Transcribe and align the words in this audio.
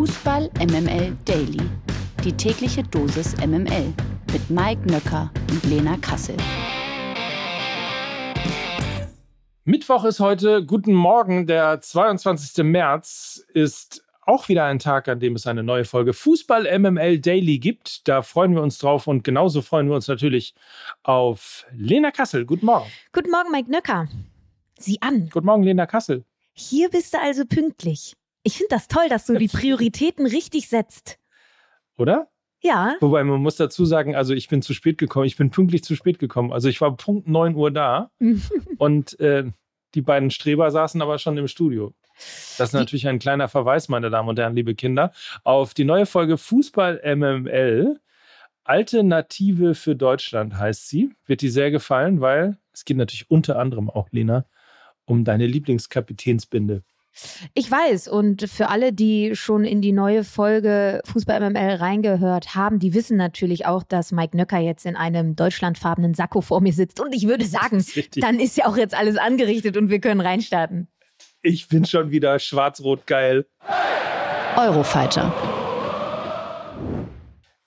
Fußball 0.00 0.48
MML 0.58 1.14
Daily. 1.26 1.60
Die 2.24 2.32
tägliche 2.32 2.82
Dosis 2.82 3.36
MML 3.36 3.92
mit 4.32 4.48
Mike 4.48 4.90
Nöcker 4.90 5.30
und 5.50 5.62
Lena 5.64 5.98
Kassel. 5.98 6.38
Mittwoch 9.64 10.04
ist 10.04 10.20
heute. 10.20 10.64
Guten 10.64 10.94
Morgen. 10.94 11.46
Der 11.46 11.82
22. 11.82 12.64
März 12.64 13.44
ist 13.52 14.02
auch 14.22 14.48
wieder 14.48 14.64
ein 14.64 14.78
Tag, 14.78 15.06
an 15.06 15.20
dem 15.20 15.34
es 15.34 15.46
eine 15.46 15.62
neue 15.62 15.84
Folge 15.84 16.14
Fußball 16.14 16.78
MML 16.78 17.18
Daily 17.18 17.58
gibt. 17.58 18.08
Da 18.08 18.22
freuen 18.22 18.54
wir 18.54 18.62
uns 18.62 18.78
drauf 18.78 19.06
und 19.06 19.22
genauso 19.22 19.60
freuen 19.60 19.86
wir 19.86 19.96
uns 19.96 20.08
natürlich 20.08 20.54
auf 21.02 21.66
Lena 21.72 22.10
Kassel. 22.10 22.46
Guten 22.46 22.64
Morgen. 22.64 22.90
Guten 23.12 23.30
Morgen, 23.30 23.50
Mike 23.52 23.70
Nöcker. 23.70 24.08
Sieh 24.78 24.96
an. 25.02 25.28
Guten 25.30 25.44
Morgen, 25.44 25.62
Lena 25.62 25.84
Kassel. 25.84 26.24
Hier 26.54 26.88
bist 26.88 27.12
du 27.12 27.20
also 27.20 27.44
pünktlich. 27.44 28.16
Ich 28.42 28.56
finde 28.56 28.70
das 28.70 28.88
toll, 28.88 29.08
dass 29.08 29.26
du 29.26 29.36
die 29.36 29.48
Prioritäten 29.48 30.26
richtig 30.26 30.68
setzt. 30.68 31.18
Oder? 31.96 32.28
Ja. 32.62 32.96
Wobei 33.00 33.24
man 33.24 33.40
muss 33.40 33.56
dazu 33.56 33.84
sagen, 33.84 34.14
also 34.14 34.34
ich 34.34 34.48
bin 34.48 34.62
zu 34.62 34.74
spät 34.74 34.98
gekommen, 34.98 35.26
ich 35.26 35.36
bin 35.36 35.50
pünktlich 35.50 35.82
zu 35.82 35.96
spät 35.96 36.18
gekommen. 36.18 36.52
Also 36.52 36.68
ich 36.68 36.80
war 36.80 36.96
Punkt 36.96 37.26
9 37.26 37.54
Uhr 37.54 37.70
da 37.70 38.10
und 38.78 39.18
äh, 39.20 39.44
die 39.94 40.02
beiden 40.02 40.30
Streber 40.30 40.70
saßen 40.70 41.00
aber 41.02 41.18
schon 41.18 41.36
im 41.36 41.48
Studio. 41.48 41.94
Das 42.58 42.68
ist 42.68 42.72
natürlich 42.74 43.08
ein 43.08 43.18
kleiner 43.18 43.48
Verweis, 43.48 43.88
meine 43.88 44.10
Damen 44.10 44.28
und 44.28 44.38
Herren, 44.38 44.54
liebe 44.54 44.74
Kinder, 44.74 45.12
auf 45.42 45.72
die 45.72 45.84
neue 45.84 46.06
Folge 46.06 46.36
Fußball 46.36 47.00
MML. 47.16 47.98
Alternative 48.64 49.74
für 49.74 49.96
Deutschland 49.96 50.56
heißt 50.56 50.86
sie. 50.86 51.10
Wird 51.26 51.40
dir 51.40 51.50
sehr 51.50 51.70
gefallen, 51.70 52.20
weil 52.20 52.58
es 52.72 52.84
geht 52.84 52.98
natürlich 52.98 53.30
unter 53.30 53.58
anderem 53.58 53.88
auch, 53.88 54.08
Lena, 54.10 54.44
um 55.06 55.24
deine 55.24 55.46
Lieblingskapitänsbinde. 55.46 56.82
Ich 57.54 57.70
weiß 57.70 58.08
und 58.08 58.48
für 58.48 58.68
alle, 58.68 58.92
die 58.92 59.34
schon 59.34 59.64
in 59.64 59.82
die 59.82 59.92
neue 59.92 60.24
Folge 60.24 61.00
Fußball 61.04 61.40
MML 61.40 61.76
reingehört 61.76 62.54
haben, 62.54 62.78
die 62.78 62.94
wissen 62.94 63.16
natürlich 63.16 63.66
auch, 63.66 63.82
dass 63.82 64.12
Mike 64.12 64.36
Nöcker 64.36 64.58
jetzt 64.58 64.86
in 64.86 64.96
einem 64.96 65.36
deutschlandfarbenen 65.36 66.14
Sakko 66.14 66.40
vor 66.40 66.60
mir 66.60 66.72
sitzt. 66.72 67.00
Und 67.00 67.14
ich 67.14 67.26
würde 67.26 67.44
sagen, 67.44 67.78
ist 67.78 68.22
dann 68.22 68.38
ist 68.40 68.56
ja 68.56 68.66
auch 68.66 68.76
jetzt 68.76 68.94
alles 68.94 69.16
angerichtet 69.16 69.76
und 69.76 69.90
wir 69.90 70.00
können 70.00 70.20
reinstarten. 70.20 70.88
Ich 71.42 71.68
bin 71.68 71.84
schon 71.84 72.10
wieder 72.10 72.38
schwarz-rot 72.38 73.06
geil. 73.06 73.46
Eurofighter. 74.56 75.32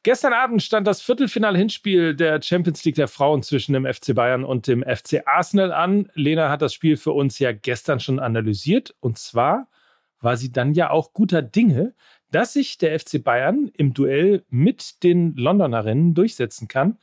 Gestern 0.04 0.34
Abend 0.34 0.62
stand 0.62 0.86
das 0.86 1.02
Viertelfinal-Hinspiel 1.02 2.14
der 2.14 2.42
Champions 2.42 2.84
League 2.84 2.96
der 2.96 3.08
Frauen 3.08 3.42
zwischen 3.42 3.72
dem 3.72 3.86
FC 3.86 4.14
Bayern 4.14 4.44
und 4.44 4.68
dem 4.68 4.84
FC 4.84 5.26
Arsenal 5.26 5.72
an. 5.72 6.10
Lena 6.14 6.50
hat 6.50 6.62
das 6.62 6.74
Spiel 6.74 6.98
für 6.98 7.14
uns 7.14 7.40
ja 7.40 7.54
gestern 7.54 8.02
schon 8.02 8.20
analysiert. 8.20 8.94
Und 9.00 9.18
zwar 9.18 9.70
war 10.20 10.36
sie 10.36 10.52
dann 10.52 10.74
ja 10.74 10.90
auch 10.90 11.14
guter 11.14 11.42
Dinge, 11.42 11.94
dass 12.32 12.52
sich 12.52 12.78
der 12.78 13.00
FC 13.00 13.24
Bayern 13.24 13.72
im 13.78 13.94
Duell 13.94 14.44
mit 14.50 15.04
den 15.04 15.38
Londonerinnen 15.38 16.14
durchsetzen 16.14 16.68
kann. 16.68 16.98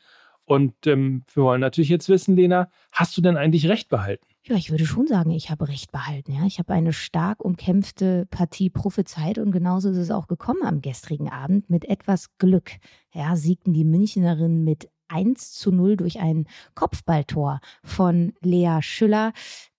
Und 0.44 0.86
ähm, 0.86 1.24
wir 1.32 1.44
wollen 1.44 1.62
natürlich 1.62 1.88
jetzt 1.88 2.10
wissen, 2.10 2.36
Lena, 2.36 2.70
hast 2.92 3.16
du 3.16 3.22
denn 3.22 3.38
eigentlich 3.38 3.66
recht 3.66 3.88
behalten? 3.88 4.26
Ja, 4.46 4.56
ich 4.56 4.70
würde 4.70 4.86
schon 4.86 5.06
sagen, 5.06 5.30
ich 5.30 5.50
habe 5.50 5.68
recht 5.68 5.92
behalten. 5.92 6.32
Ja, 6.32 6.46
ich 6.46 6.58
habe 6.58 6.72
eine 6.72 6.94
stark 6.94 7.44
umkämpfte 7.44 8.26
Partie 8.30 8.70
prophezeit 8.70 9.36
und 9.38 9.52
genauso 9.52 9.90
ist 9.90 9.98
es 9.98 10.10
auch 10.10 10.28
gekommen 10.28 10.62
am 10.64 10.80
gestrigen 10.80 11.28
Abend 11.28 11.68
mit 11.68 11.84
etwas 11.84 12.36
Glück. 12.38 12.72
Ja, 13.12 13.36
siegten 13.36 13.74
die 13.74 13.84
Münchnerinnen 13.84 14.64
mit 14.64 14.88
1 15.08 15.52
zu 15.52 15.72
0 15.72 15.96
durch 15.96 16.20
ein 16.20 16.46
Kopfballtor 16.74 17.60
von 17.84 18.32
Lea 18.40 18.78
Schüller. 18.80 19.32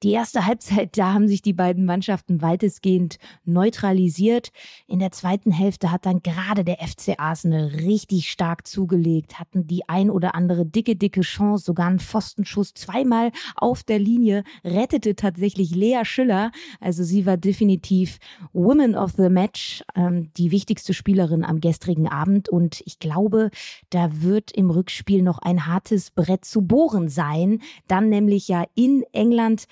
Die 0.04 0.14
erste 0.14 0.48
Halbzeit, 0.48 0.98
da 0.98 1.14
haben 1.14 1.28
sich 1.28 1.44
die 1.44 1.54
beiden 1.54 1.86
Mannschaften 1.86 2.42
weitestgehend 2.42 3.20
neutralisiert. 3.46 4.52
In 4.88 4.98
der 4.98 5.12
zweiten 5.12 5.52
Hälfte 5.52 5.92
hat 5.92 6.08
dann 6.08 6.24
gerade 6.24 6.64
der 6.64 6.78
FC 6.78 7.20
Arsenal 7.20 7.68
richtig 7.68 8.32
stark 8.32 8.66
zugelegt, 8.66 9.40
hatten 9.40 9.68
die 9.68 9.88
ein 9.88 10.10
oder 10.10 10.34
andere 10.34 10.66
dicke, 10.66 10.96
dicke 10.96 11.22
Chance, 11.22 11.66
sogar 11.66 11.86
einen 11.86 12.00
Pfostenschuss 12.00 12.74
zweimal 12.74 13.32
auf 13.56 13.84
der 13.84 14.00
Linie, 14.00 14.44
rettete 14.64 15.16
tatsächlich 15.16 15.76
Lea 15.76 16.02
Schüller. 16.04 16.52
Also 16.80 17.04
sie 17.04 17.28
war 17.28 17.38
definitiv 17.38 18.18
Woman 18.54 18.96
of 18.96 19.12
the 19.18 19.30
Match, 19.30 19.84
ähm, 19.96 20.32
die 20.36 20.50
wichtigste 20.50 20.96
Spielerin 20.96 21.46
am 21.46 21.62
gestrigen 21.62 22.08
Abend. 22.08 22.50
Und 22.50 22.82
ich 22.88 22.98
glaube, 22.98 23.52
da 23.92 24.24
wird 24.24 24.52
im 24.52 24.72
Rückspiel 24.72 25.22
noch 25.22 25.38
ein 25.38 25.68
hartes 25.68 26.10
Brett 26.10 26.44
zu 26.44 26.64
bohren 26.64 27.08
sein. 27.08 27.62
Dann 27.88 28.10
nämlich 28.10 28.48
ja 28.48 28.66
in 28.74 29.04
England. 29.14 29.68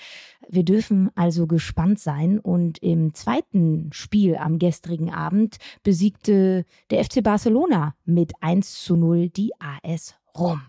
Wir 0.47 0.63
dürfen 0.63 1.09
also 1.15 1.47
gespannt 1.47 1.99
sein. 1.99 2.39
Und 2.39 2.79
im 2.79 3.13
zweiten 3.13 3.89
Spiel 3.91 4.35
am 4.35 4.59
gestrigen 4.59 5.11
Abend 5.11 5.57
besiegte 5.83 6.65
der 6.89 7.03
FC 7.03 7.23
Barcelona 7.23 7.95
mit 8.05 8.33
1 8.41 8.83
zu 8.83 8.95
0 8.95 9.29
die 9.29 9.51
AS 9.59 10.15
Rom. 10.35 10.61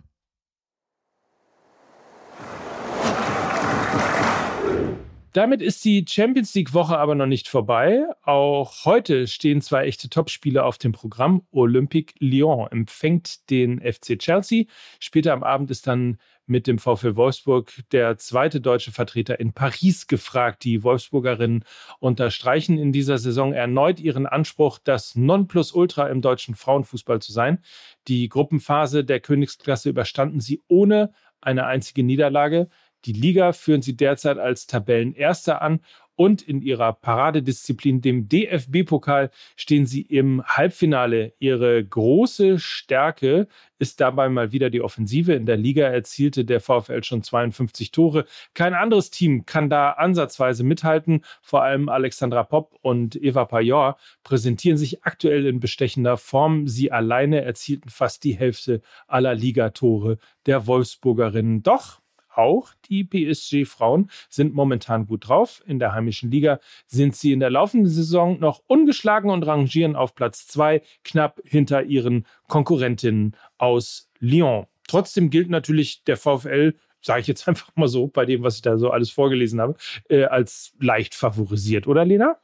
Damit 5.32 5.62
ist 5.62 5.84
die 5.84 6.04
Champions 6.08 6.54
League-Woche 6.54 6.98
aber 6.98 7.14
noch 7.14 7.26
nicht 7.26 7.48
vorbei. 7.48 8.04
Auch 8.22 8.84
heute 8.84 9.28
stehen 9.28 9.60
zwei 9.60 9.84
echte 9.84 10.08
Topspiele 10.08 10.64
auf 10.64 10.76
dem 10.76 10.91
Programm. 10.91 11.46
Olympique 11.52 12.14
Lyon 12.18 12.66
empfängt 12.72 13.48
den 13.48 13.80
FC 13.80 14.18
Chelsea. 14.18 14.64
Später 14.98 15.32
am 15.32 15.44
Abend 15.44 15.70
ist 15.70 15.86
dann 15.86 16.18
mit 16.46 16.66
dem 16.66 16.78
VfL 16.78 17.14
Wolfsburg 17.14 17.72
der 17.92 18.18
zweite 18.18 18.60
deutsche 18.60 18.91
Vertreter 18.91 19.38
in 19.38 19.52
Paris 19.52 20.08
gefragt. 20.08 20.64
Die 20.64 20.82
Wolfsburgerinnen 20.82 21.64
unterstreichen 22.00 22.76
in 22.76 22.91
dieser 22.91 23.18
Saison 23.18 23.52
erneut 23.52 24.00
ihren 24.00 24.26
Anspruch, 24.26 24.80
das 24.82 25.14
Nonplusultra 25.14 26.08
im 26.08 26.22
deutschen 26.22 26.56
Frauenfußball 26.56 27.22
zu 27.22 27.30
sein. 27.30 27.60
Die 28.08 28.28
Gruppenphase 28.28 29.04
der 29.04 29.20
Königsklasse 29.20 29.91
überstanden 29.91 30.41
sie 30.41 30.60
ohne 30.66 31.12
eine 31.41 31.66
einzige 31.66 32.02
Niederlage. 32.02 32.68
Die 33.05 33.12
Liga 33.12 33.53
führen 33.53 33.83
sie 33.83 33.97
derzeit 33.97 34.38
als 34.38 34.66
Tabellenerster 34.66 35.62
an 35.62 35.81
und 36.21 36.43
in 36.43 36.61
ihrer 36.61 36.93
Paradedisziplin, 36.93 38.03
dem 38.03 38.28
DFB-Pokal, 38.28 39.31
stehen 39.56 39.87
sie 39.87 40.03
im 40.03 40.44
Halbfinale. 40.44 41.33
Ihre 41.39 41.83
große 41.83 42.59
Stärke 42.59 43.49
ist 43.78 44.03
dabei 44.03 44.28
mal 44.28 44.53
wieder 44.53 44.69
die 44.69 44.83
Offensive. 44.83 45.33
In 45.33 45.47
der 45.47 45.56
Liga 45.56 45.87
erzielte 45.87 46.44
der 46.44 46.60
VfL 46.60 47.03
schon 47.05 47.22
52 47.22 47.91
Tore. 47.91 48.27
Kein 48.53 48.75
anderes 48.75 49.10
Team 49.10 49.47
kann 49.47 49.71
da 49.71 49.93
ansatzweise 49.93 50.62
mithalten. 50.62 51.25
Vor 51.41 51.62
allem 51.62 51.89
Alexandra 51.89 52.43
Popp 52.43 52.77
und 52.83 53.16
Eva 53.16 53.47
Pajor 53.47 53.97
präsentieren 54.22 54.77
sich 54.77 55.03
aktuell 55.05 55.47
in 55.47 55.59
bestechender 55.59 56.19
Form. 56.19 56.69
Sie 56.69 56.93
alleine 56.93 57.41
erzielten 57.41 57.89
fast 57.89 58.25
die 58.25 58.37
Hälfte 58.37 58.83
aller 59.06 59.34
Ligatore 59.34 60.19
der 60.44 60.66
Wolfsburgerinnen. 60.66 61.62
Doch 61.62 62.00
auch 62.34 62.72
die 62.88 63.04
PSG-Frauen 63.04 64.10
sind 64.28 64.54
momentan 64.54 65.06
gut 65.06 65.28
drauf. 65.28 65.62
In 65.66 65.78
der 65.78 65.92
heimischen 65.92 66.30
Liga 66.30 66.60
sind 66.86 67.16
sie 67.16 67.32
in 67.32 67.41
der 67.41 67.50
laufenden 67.50 67.91
Saison 67.91 68.38
noch 68.38 68.62
ungeschlagen 68.66 69.30
und 69.30 69.46
rangieren 69.46 69.96
auf 69.96 70.14
Platz 70.14 70.46
zwei, 70.46 70.82
knapp 71.04 71.41
hinter 71.44 71.84
ihren 71.84 72.26
Konkurrentinnen 72.48 73.36
aus 73.58 74.10
Lyon. 74.18 74.66
Trotzdem 74.88 75.30
gilt 75.30 75.50
natürlich 75.50 76.04
der 76.04 76.16
VfL 76.16 76.74
sage 77.02 77.22
ich 77.22 77.26
jetzt 77.26 77.48
einfach 77.48 77.74
mal 77.76 77.88
so, 77.88 78.08
bei 78.08 78.24
dem, 78.26 78.42
was 78.42 78.56
ich 78.56 78.62
da 78.62 78.76
so 78.76 78.91
alles 78.91 79.10
vorgelesen 79.10 79.60
habe, 79.60 79.74
äh, 80.08 80.24
als 80.24 80.74
leicht 80.80 81.14
favorisiert, 81.14 81.86
oder 81.86 82.04
Lena? 82.04 82.36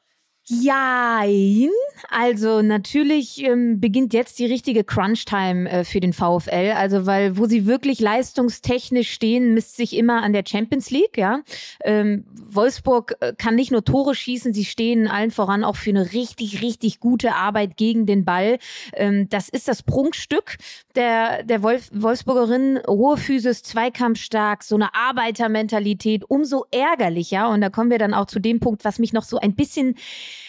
Jein. 0.44 1.70
Also 2.10 2.62
natürlich 2.62 3.42
ähm, 3.42 3.80
beginnt 3.80 4.14
jetzt 4.14 4.38
die 4.38 4.46
richtige 4.46 4.84
Crunch-Time 4.84 5.68
äh, 5.70 5.84
für 5.84 6.00
den 6.00 6.12
VfL. 6.12 6.72
Also 6.76 7.06
weil 7.06 7.36
wo 7.36 7.46
sie 7.46 7.66
wirklich 7.66 8.00
leistungstechnisch 8.00 9.10
stehen, 9.10 9.54
misst 9.54 9.76
sich 9.76 9.96
immer 9.96 10.22
an 10.22 10.32
der 10.32 10.44
Champions 10.46 10.90
League. 10.90 11.16
Ja, 11.16 11.40
ähm, 11.84 12.24
Wolfsburg 12.32 13.16
äh, 13.20 13.32
kann 13.36 13.54
nicht 13.54 13.70
nur 13.70 13.84
Tore 13.84 14.14
schießen, 14.14 14.52
sie 14.52 14.64
stehen 14.64 15.08
allen 15.08 15.30
voran 15.30 15.64
auch 15.64 15.76
für 15.76 15.90
eine 15.90 16.12
richtig 16.12 16.62
richtig 16.62 17.00
gute 17.00 17.34
Arbeit 17.34 17.76
gegen 17.76 18.06
den 18.06 18.24
Ball. 18.24 18.58
Ähm, 18.94 19.28
das 19.28 19.48
ist 19.48 19.68
das 19.68 19.82
Prunkstück 19.82 20.56
der 20.94 21.42
der 21.42 21.62
Wolf, 21.62 21.90
Wolfsburgerin. 21.92 22.80
Hohe 22.86 23.16
Physis, 23.16 23.62
zweikampfstark, 23.62 24.62
so 24.62 24.74
eine 24.74 24.94
Arbeitermentalität. 24.94 26.24
Umso 26.28 26.64
ärgerlicher. 26.70 27.48
Und 27.50 27.60
da 27.60 27.70
kommen 27.70 27.90
wir 27.90 27.98
dann 27.98 28.14
auch 28.14 28.26
zu 28.26 28.38
dem 28.38 28.60
Punkt, 28.60 28.84
was 28.84 28.98
mich 28.98 29.12
noch 29.12 29.24
so 29.24 29.38
ein 29.38 29.54
bisschen 29.54 29.96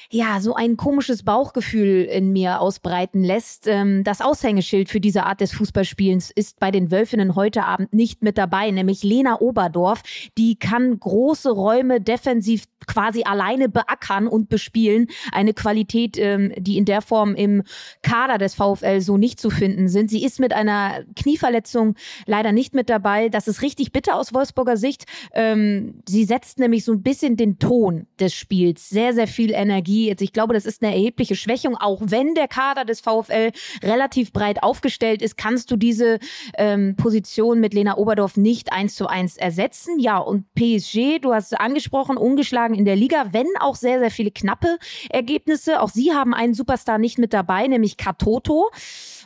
ja, 0.09 0.39
so 0.39 0.55
ein 0.55 0.77
komisches 0.77 1.23
Bauchgefühl 1.23 2.03
in 2.03 2.31
mir 2.31 2.61
ausbreiten 2.61 3.23
lässt. 3.23 3.67
Ähm, 3.67 4.03
das 4.03 4.21
Aushängeschild 4.21 4.89
für 4.89 5.01
diese 5.01 5.25
Art 5.25 5.41
des 5.41 5.51
Fußballspielens 5.53 6.31
ist 6.31 6.59
bei 6.59 6.71
den 6.71 6.91
Wölfinnen 6.91 7.35
heute 7.35 7.65
Abend 7.65 7.93
nicht 7.93 8.23
mit 8.23 8.37
dabei, 8.37 8.71
nämlich 8.71 9.03
Lena 9.03 9.41
Oberdorf. 9.41 10.03
Die 10.37 10.57
kann 10.57 10.97
große 10.97 11.51
Räume 11.51 11.99
defensiv 11.99 12.65
quasi 12.85 13.23
alleine 13.23 13.67
beackern 13.67 14.27
und 14.27 14.47
bespielen. 14.47 15.07
Eine 15.33 15.53
Qualität, 15.53 16.17
ähm, 16.17 16.53
die 16.57 16.77
in 16.77 16.85
der 16.85 17.01
Form 17.01 17.35
im 17.35 17.63
Kader 18.01 18.37
des 18.37 18.55
VfL 18.55 19.01
so 19.01 19.17
nicht 19.17 19.41
zu 19.41 19.49
finden 19.49 19.89
sind. 19.89 20.09
Sie 20.09 20.23
ist 20.23 20.39
mit 20.39 20.53
einer 20.53 21.03
Knieverletzung 21.17 21.95
leider 22.25 22.53
nicht 22.53 22.73
mit 22.73 22.89
dabei. 22.89 23.27
Das 23.27 23.49
ist 23.49 23.61
richtig 23.61 23.91
bitter 23.91 24.15
aus 24.15 24.33
Wolfsburger 24.33 24.77
Sicht. 24.77 25.03
Ähm, 25.33 26.01
sie 26.07 26.23
setzt 26.23 26.59
nämlich 26.59 26.85
so 26.85 26.93
ein 26.93 27.03
bisschen 27.03 27.35
den 27.35 27.59
Ton 27.59 28.07
des 28.21 28.33
Spiels. 28.33 28.87
Sehr, 28.87 29.13
sehr 29.13 29.27
viel 29.27 29.51
Energie 29.51 29.96
Energie. 29.97 30.07
Jetzt, 30.07 30.21
ich 30.21 30.33
glaube, 30.33 30.53
das 30.53 30.65
ist 30.65 30.83
eine 30.83 30.93
erhebliche 30.93 31.35
Schwächung. 31.35 31.75
Auch 31.75 32.01
wenn 32.03 32.35
der 32.35 32.47
Kader 32.47 32.85
des 32.85 33.01
VfL 33.01 33.51
relativ 33.83 34.31
breit 34.31 34.63
aufgestellt 34.63 35.21
ist, 35.21 35.37
kannst 35.37 35.71
du 35.71 35.75
diese 35.75 36.19
ähm, 36.57 36.95
Position 36.95 37.59
mit 37.59 37.73
Lena 37.73 37.97
Oberdorf 37.97 38.37
nicht 38.37 38.71
eins 38.71 38.95
zu 38.95 39.07
eins 39.07 39.37
ersetzen. 39.37 39.99
Ja, 39.99 40.17
und 40.17 40.45
PSG, 40.55 41.19
du 41.21 41.33
hast 41.33 41.51
es 41.51 41.59
angesprochen, 41.59 42.17
ungeschlagen 42.17 42.75
in 42.75 42.85
der 42.85 42.95
Liga, 42.95 43.27
wenn 43.31 43.47
auch 43.59 43.75
sehr, 43.75 43.99
sehr 43.99 44.11
viele 44.11 44.31
knappe 44.31 44.77
Ergebnisse. 45.09 45.81
Auch 45.81 45.89
sie 45.89 46.13
haben 46.13 46.33
einen 46.33 46.53
Superstar 46.53 46.97
nicht 46.97 47.17
mit 47.17 47.33
dabei, 47.33 47.67
nämlich 47.67 47.97
Katoto. 47.97 48.69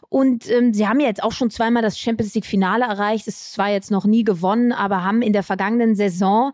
Und 0.09 0.50
ähm, 0.50 0.74
sie 0.74 0.88
haben 0.88 1.00
ja 1.00 1.07
jetzt 1.07 1.24
auch 1.24 1.31
schon 1.31 1.50
zweimal 1.50 1.81
das 1.81 1.97
Champions 1.97 2.35
League 2.35 2.45
Finale 2.45 2.83
erreicht. 2.83 3.27
Es 3.27 3.57
war 3.57 3.69
jetzt 3.69 3.91
noch 3.91 4.06
nie 4.06 4.25
gewonnen, 4.25 4.74
aber 4.74 5.03
haben 5.03 5.21
in 5.21 5.31
der 5.31 5.44
vergangenen 5.44 5.95
Saison 5.95 6.51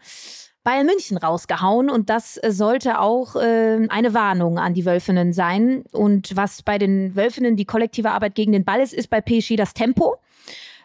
Bayern 0.68 0.86
München 0.86 1.16
rausgehauen 1.16 1.90
und 1.90 2.10
das 2.10 2.36
äh, 2.44 2.52
sollte 2.52 3.00
auch 3.00 3.38
äh, 3.38 3.88
eine 3.88 4.14
Warnung 4.14 4.60
an 4.60 4.74
die 4.74 4.86
Wölfinnen 4.86 5.32
sein. 5.32 5.86
Und 5.94 6.36
was 6.36 6.62
bei 6.62 6.78
den 6.78 7.16
Wölfinnen 7.16 7.56
die 7.56 7.64
kollektive 7.64 8.12
Arbeit 8.12 8.36
gegen 8.36 8.52
den 8.52 8.66
Ball 8.66 8.82
ist, 8.82 8.94
ist 8.94 9.10
bei 9.10 9.22
PSG 9.22 9.56
das 9.56 9.74
Tempo. 9.74 10.18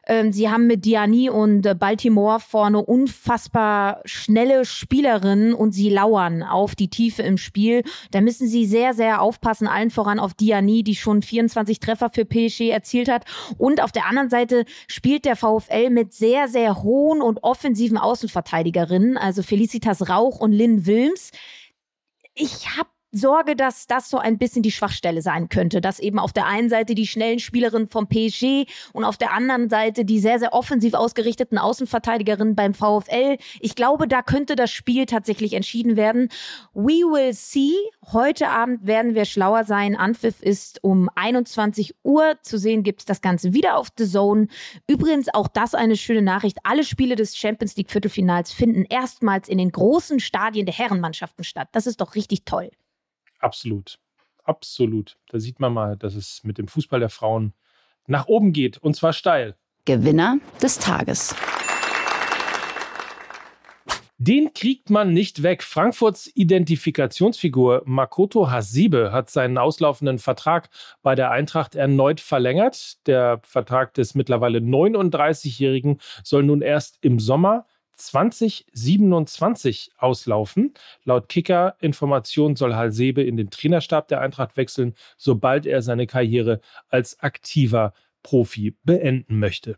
Ähm, 0.06 0.32
sie 0.32 0.50
haben 0.50 0.66
mit 0.66 0.84
Diani 0.84 1.30
und 1.30 1.64
äh, 1.64 1.74
Baltimore 1.74 2.40
vorne 2.40 2.84
unfassbar 2.84 4.00
schnelle 4.04 4.64
Spielerinnen 4.64 5.54
und 5.54 5.72
sie 5.72 5.90
lauern 5.90 6.42
auf 6.42 6.74
die 6.74 6.88
Tiefe 6.88 7.22
im 7.22 7.38
Spiel. 7.38 7.84
Da 8.10 8.20
müssen 8.20 8.48
sie 8.48 8.66
sehr, 8.66 8.94
sehr 8.94 9.22
aufpassen, 9.22 9.68
allen 9.68 9.90
voran 9.90 10.18
auf 10.18 10.34
Diani, 10.34 10.82
die 10.82 10.96
schon 10.96 11.22
24 11.22 11.78
Treffer 11.78 12.10
für 12.10 12.24
PSG 12.24 12.70
erzielt 12.70 13.08
hat. 13.08 13.24
Und 13.58 13.82
auf 13.82 13.92
der 13.92 14.06
anderen 14.06 14.30
Seite 14.30 14.64
spielt 14.88 15.24
der 15.24 15.36
VfL 15.36 15.90
mit 15.90 16.12
sehr, 16.12 16.48
sehr 16.48 16.82
hohen 16.82 17.22
und 17.22 17.44
offensiven 17.44 17.98
Außenverteidigerinnen, 17.98 19.16
also 19.16 19.42
Felicitas 19.42 20.08
Rauch 20.08 20.40
und 20.40 20.52
Lynn 20.52 20.86
Wilms. 20.86 21.30
Ich 22.34 22.76
habe 22.76 22.88
Sorge, 23.14 23.56
dass 23.56 23.86
das 23.86 24.08
so 24.08 24.16
ein 24.16 24.38
bisschen 24.38 24.62
die 24.62 24.70
Schwachstelle 24.70 25.20
sein 25.20 25.50
könnte, 25.50 25.82
dass 25.82 25.98
eben 25.98 26.18
auf 26.18 26.32
der 26.32 26.46
einen 26.46 26.70
Seite 26.70 26.94
die 26.94 27.06
schnellen 27.06 27.40
Spielerinnen 27.40 27.88
vom 27.88 28.08
PSG 28.08 28.64
und 28.94 29.04
auf 29.04 29.18
der 29.18 29.34
anderen 29.34 29.68
Seite 29.68 30.06
die 30.06 30.18
sehr, 30.18 30.38
sehr 30.38 30.54
offensiv 30.54 30.94
ausgerichteten 30.94 31.58
Außenverteidigerinnen 31.58 32.56
beim 32.56 32.72
VfL. 32.72 33.36
Ich 33.60 33.74
glaube, 33.74 34.08
da 34.08 34.22
könnte 34.22 34.56
das 34.56 34.70
Spiel 34.70 35.04
tatsächlich 35.04 35.52
entschieden 35.52 35.96
werden. 35.96 36.30
We 36.72 37.02
will 37.04 37.34
see. 37.34 37.74
Heute 38.12 38.48
Abend 38.48 38.86
werden 38.86 39.14
wir 39.14 39.26
schlauer 39.26 39.64
sein. 39.64 39.94
Anpfiff 39.94 40.40
ist 40.40 40.82
um 40.82 41.10
21 41.14 41.94
Uhr. 42.04 42.36
Zu 42.42 42.56
sehen 42.56 42.82
gibt 42.82 43.00
es 43.00 43.04
das 43.04 43.20
Ganze 43.20 43.52
wieder 43.52 43.76
auf 43.76 43.88
The 43.98 44.08
Zone. 44.08 44.46
Übrigens 44.86 45.28
auch 45.32 45.48
das 45.48 45.74
eine 45.74 45.96
schöne 45.96 46.22
Nachricht. 46.22 46.58
Alle 46.64 46.82
Spiele 46.82 47.16
des 47.16 47.36
Champions 47.36 47.76
League 47.76 47.90
Viertelfinals 47.90 48.52
finden 48.52 48.86
erstmals 48.88 49.48
in 49.48 49.58
den 49.58 49.70
großen 49.70 50.18
Stadien 50.18 50.64
der 50.64 50.74
Herrenmannschaften 50.74 51.44
statt. 51.44 51.68
Das 51.72 51.86
ist 51.86 52.00
doch 52.00 52.14
richtig 52.14 52.46
toll. 52.46 52.70
Absolut. 53.42 53.98
Absolut. 54.44 55.18
Da 55.28 55.38
sieht 55.38 55.60
man 55.60 55.74
mal, 55.74 55.96
dass 55.96 56.14
es 56.14 56.42
mit 56.44 56.58
dem 56.58 56.68
Fußball 56.68 57.00
der 57.00 57.10
Frauen 57.10 57.52
nach 58.06 58.26
oben 58.26 58.52
geht 58.52 58.78
und 58.78 58.94
zwar 58.94 59.12
steil. 59.12 59.56
Gewinner 59.84 60.38
des 60.62 60.78
Tages. 60.78 61.34
Den 64.24 64.54
kriegt 64.54 64.88
man 64.88 65.12
nicht 65.12 65.42
weg. 65.42 65.64
Frankfurts 65.64 66.30
Identifikationsfigur 66.36 67.82
Makoto 67.86 68.48
Hasibe 68.48 69.10
hat 69.10 69.30
seinen 69.30 69.58
auslaufenden 69.58 70.20
Vertrag 70.20 70.70
bei 71.02 71.16
der 71.16 71.32
Eintracht 71.32 71.74
erneut 71.74 72.20
verlängert. 72.20 73.04
Der 73.08 73.40
Vertrag 73.42 73.94
des 73.94 74.14
mittlerweile 74.14 74.58
39-Jährigen 74.58 75.98
soll 76.22 76.44
nun 76.44 76.62
erst 76.62 76.98
im 77.00 77.18
Sommer 77.18 77.66
2027 77.94 79.90
auslaufen. 79.98 80.74
Laut 81.04 81.28
Kicker-Informationen 81.28 82.56
soll 82.56 82.74
Halsebe 82.74 83.22
in 83.22 83.36
den 83.36 83.50
Trainerstab 83.50 84.08
der 84.08 84.20
Eintracht 84.20 84.56
wechseln, 84.56 84.94
sobald 85.16 85.66
er 85.66 85.82
seine 85.82 86.06
Karriere 86.06 86.60
als 86.88 87.20
aktiver 87.20 87.92
Profi 88.22 88.76
beenden 88.84 89.38
möchte. 89.38 89.76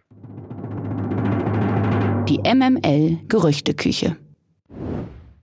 Die 2.29 2.39
MML 2.39 3.19
Gerüchteküche. 3.29 4.17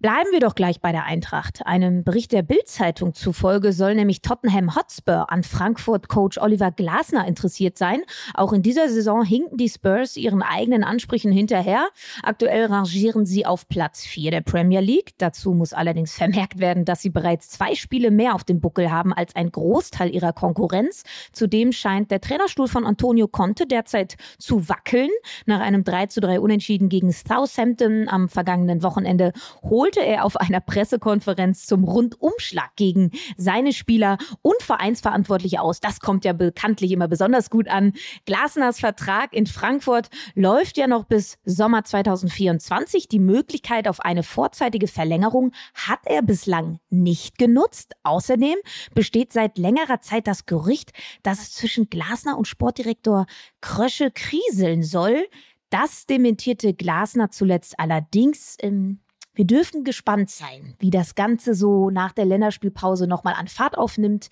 Bleiben 0.01 0.31
wir 0.31 0.39
doch 0.39 0.55
gleich 0.55 0.81
bei 0.81 0.91
der 0.91 1.05
Eintracht. 1.05 1.63
Einem 1.67 2.03
Bericht 2.03 2.31
der 2.31 2.41
Bild-Zeitung 2.41 3.13
zufolge 3.13 3.71
soll 3.71 3.93
nämlich 3.93 4.23
Tottenham 4.23 4.75
Hotspur 4.75 5.31
an 5.31 5.43
Frankfurt-Coach 5.43 6.39
Oliver 6.39 6.71
Glasner 6.71 7.27
interessiert 7.27 7.77
sein. 7.77 8.01
Auch 8.33 8.51
in 8.51 8.63
dieser 8.63 8.89
Saison 8.89 9.23
hinken 9.23 9.57
die 9.57 9.69
Spurs 9.69 10.17
ihren 10.17 10.41
eigenen 10.41 10.83
Ansprüchen 10.83 11.31
hinterher. 11.31 11.87
Aktuell 12.23 12.65
rangieren 12.65 13.27
sie 13.27 13.45
auf 13.45 13.67
Platz 13.67 14.03
4 14.03 14.31
der 14.31 14.41
Premier 14.41 14.79
League. 14.79 15.13
Dazu 15.19 15.53
muss 15.53 15.71
allerdings 15.71 16.15
vermerkt 16.15 16.57
werden, 16.57 16.83
dass 16.83 17.03
sie 17.03 17.11
bereits 17.11 17.49
zwei 17.51 17.75
Spiele 17.75 18.09
mehr 18.09 18.33
auf 18.33 18.43
dem 18.43 18.59
Buckel 18.59 18.89
haben 18.89 19.13
als 19.13 19.35
ein 19.35 19.51
Großteil 19.51 20.09
ihrer 20.09 20.33
Konkurrenz. 20.33 21.03
Zudem 21.31 21.71
scheint 21.71 22.09
der 22.09 22.21
Trainerstuhl 22.21 22.67
von 22.67 22.87
Antonio 22.87 23.27
Conte 23.27 23.67
derzeit 23.67 24.17
zu 24.39 24.67
wackeln. 24.67 25.11
Nach 25.45 25.59
einem 25.59 25.83
3 25.83 26.07
zu 26.07 26.21
3 26.21 26.39
Unentschieden 26.39 26.89
gegen 26.89 27.11
Southampton 27.11 28.09
am 28.09 28.29
vergangenen 28.29 28.81
Wochenende 28.81 29.31
holt 29.61 29.90
holte 29.91 30.05
er 30.05 30.23
auf 30.23 30.37
einer 30.37 30.61
Pressekonferenz 30.61 31.65
zum 31.65 31.83
Rundumschlag 31.83 32.77
gegen 32.77 33.11
seine 33.35 33.73
Spieler 33.73 34.17
und 34.41 34.61
Vereinsverantwortliche 34.61 35.59
aus. 35.59 35.81
Das 35.81 35.99
kommt 35.99 36.23
ja 36.23 36.31
bekanntlich 36.31 36.93
immer 36.93 37.09
besonders 37.09 37.49
gut 37.49 37.67
an. 37.67 37.91
Glasners 38.25 38.79
Vertrag 38.79 39.33
in 39.33 39.47
Frankfurt 39.47 40.07
läuft 40.33 40.77
ja 40.77 40.87
noch 40.87 41.03
bis 41.03 41.39
Sommer 41.43 41.83
2024. 41.83 43.09
Die 43.09 43.19
Möglichkeit 43.19 43.89
auf 43.89 43.99
eine 43.99 44.23
vorzeitige 44.23 44.87
Verlängerung 44.87 45.51
hat 45.73 45.99
er 46.05 46.21
bislang 46.21 46.79
nicht 46.89 47.37
genutzt. 47.37 47.93
Außerdem 48.03 48.55
besteht 48.95 49.33
seit 49.33 49.57
längerer 49.57 49.99
Zeit 49.99 50.25
das 50.25 50.45
Gerücht, 50.45 50.91
dass 51.21 51.41
es 51.41 51.51
zwischen 51.51 51.89
Glasner 51.89 52.37
und 52.37 52.47
Sportdirektor 52.47 53.25
Krösche 53.59 54.09
kriseln 54.09 54.83
soll. 54.83 55.27
Das 55.69 56.05
dementierte 56.05 56.73
Glasner 56.73 57.29
zuletzt 57.29 57.77
allerdings. 57.77 58.55
Ähm, 58.61 59.01
wir 59.41 59.47
dürfen 59.47 59.83
gespannt 59.83 60.29
sein, 60.29 60.75
wie 60.77 60.91
das 60.91 61.15
Ganze 61.15 61.55
so 61.55 61.89
nach 61.89 62.11
der 62.11 62.25
Länderspielpause 62.25 63.07
nochmal 63.07 63.33
an 63.33 63.47
Fahrt 63.47 63.75
aufnimmt. 63.75 64.29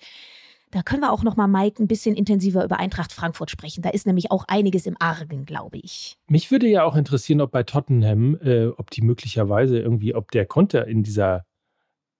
Da 0.70 0.82
können 0.82 1.02
wir 1.02 1.10
auch 1.10 1.24
nochmal, 1.24 1.48
Mike, 1.48 1.82
ein 1.82 1.88
bisschen 1.88 2.14
intensiver 2.14 2.62
über 2.62 2.78
Eintracht 2.78 3.12
Frankfurt 3.12 3.50
sprechen. 3.50 3.82
Da 3.82 3.90
ist 3.90 4.06
nämlich 4.06 4.30
auch 4.30 4.44
einiges 4.46 4.86
im 4.86 4.94
Argen, 5.00 5.46
glaube 5.46 5.78
ich. 5.78 6.16
Mich 6.28 6.52
würde 6.52 6.68
ja 6.68 6.84
auch 6.84 6.94
interessieren, 6.94 7.40
ob 7.40 7.50
bei 7.50 7.64
Tottenham, 7.64 8.38
äh, 8.40 8.66
ob 8.66 8.92
die 8.92 9.02
möglicherweise 9.02 9.80
irgendwie, 9.80 10.14
ob 10.14 10.30
der 10.30 10.46
Konter 10.46 10.86
in 10.86 11.02
dieser 11.02 11.44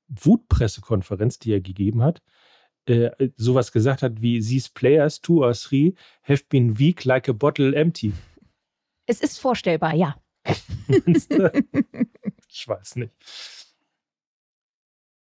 Wutpressekonferenz, 0.08 1.38
die 1.38 1.52
er 1.52 1.60
gegeben 1.60 2.02
hat, 2.02 2.22
äh, 2.86 3.10
sowas 3.36 3.70
gesagt 3.70 4.02
hat 4.02 4.20
wie 4.20 4.40
These 4.40 4.70
players, 4.74 5.20
two 5.20 5.44
or 5.44 5.52
three, 5.52 5.92
have 6.24 6.42
been 6.48 6.76
weak 6.76 7.04
like 7.04 7.28
a 7.28 7.32
bottle 7.32 7.72
empty. 7.72 8.14
Es 9.06 9.20
ist 9.20 9.38
vorstellbar, 9.38 9.94
ja. 9.94 10.16
ich 12.52 12.66
weiß 12.66 12.96
nicht. 12.96 13.12